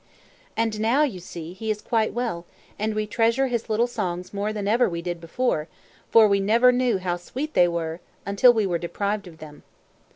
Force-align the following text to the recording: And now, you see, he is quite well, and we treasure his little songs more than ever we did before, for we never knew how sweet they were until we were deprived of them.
And 0.57 0.79
now, 0.79 1.03
you 1.03 1.19
see, 1.19 1.53
he 1.53 1.69
is 1.69 1.79
quite 1.79 2.11
well, 2.11 2.47
and 2.79 2.95
we 2.95 3.05
treasure 3.05 3.45
his 3.49 3.69
little 3.69 3.85
songs 3.85 4.33
more 4.33 4.51
than 4.51 4.67
ever 4.67 4.89
we 4.89 5.03
did 5.03 5.21
before, 5.21 5.67
for 6.09 6.27
we 6.27 6.39
never 6.39 6.71
knew 6.71 6.97
how 6.97 7.17
sweet 7.17 7.53
they 7.53 7.67
were 7.67 7.99
until 8.25 8.51
we 8.51 8.65
were 8.65 8.79
deprived 8.79 9.27
of 9.27 9.37
them. 9.37 9.61